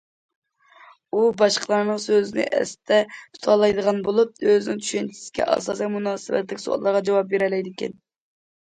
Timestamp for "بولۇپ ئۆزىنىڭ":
4.09-4.83